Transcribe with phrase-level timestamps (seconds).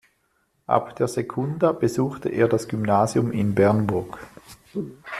[0.65, 4.17] Ab der Sekunda besuchte er das Gymnasium in Bernburg.